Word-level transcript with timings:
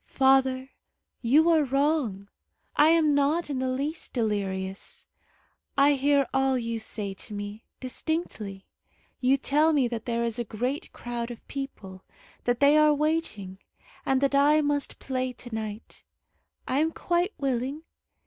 "Father, 0.07 0.71
you 1.21 1.47
are 1.51 1.63
wrong. 1.63 2.27
I 2.75 2.89
am 2.89 3.13
not 3.13 3.51
in 3.51 3.59
the 3.59 3.67
least 3.69 4.13
delirious. 4.13 5.05
I 5.77 5.93
hear 5.93 6.25
all 6.33 6.57
you 6.57 6.79
say 6.79 7.13
to 7.13 7.35
me, 7.35 7.65
distinctly. 7.79 8.65
You 9.19 9.37
tell 9.37 9.73
me 9.73 9.87
that 9.89 10.05
there 10.05 10.23
is 10.23 10.39
a 10.39 10.43
great 10.43 10.91
crowd 10.91 11.29
of 11.29 11.47
people, 11.47 12.03
that 12.45 12.61
they 12.61 12.77
are 12.77 12.95
waiting, 12.95 13.59
and 14.03 14.21
that 14.21 14.33
I 14.33 14.61
must 14.61 14.97
play 14.97 15.33
to 15.33 15.53
night. 15.53 16.03
I 16.67 16.79
am 16.79 16.91
quite 16.91 17.33
willing. 17.37 17.83